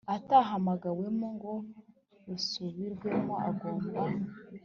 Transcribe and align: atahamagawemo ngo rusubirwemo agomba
atahamagawemo 0.15 1.27
ngo 1.35 1.53
rusubirwemo 2.27 3.33
agomba 3.49 4.01